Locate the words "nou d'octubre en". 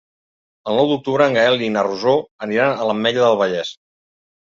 0.77-1.35